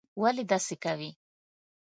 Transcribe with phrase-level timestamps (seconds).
[0.21, 1.09] ولي داسې کوې?